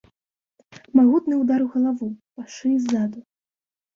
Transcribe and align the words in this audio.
Магутны 0.99 1.33
удар 1.41 1.59
у 1.65 1.67
галаву, 1.75 2.09
па 2.39 2.45
шыі 2.55 2.77
ззаду. 2.87 3.19